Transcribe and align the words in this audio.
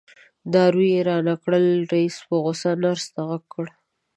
دارو 0.53 0.81
یې 0.91 0.99
رانه 1.07 1.35
کړل 1.43 1.65
رئیس 1.91 2.17
په 2.27 2.35
غوسه 2.43 2.71
نرس 2.83 3.05
ته 3.13 3.21
غږ 3.29 3.43
کړ. 3.53 3.65